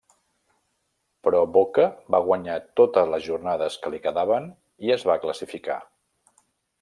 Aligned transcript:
Però 1.27 1.41
Boca 1.57 1.83
va 2.15 2.21
guanyar 2.29 2.55
totes 2.81 3.11
les 3.15 3.23
jornades 3.27 3.77
que 3.83 3.93
li 3.95 4.01
quedaven 4.07 4.49
i 4.87 4.95
es 4.99 5.05
va 5.11 5.19
classificar. 5.27 5.77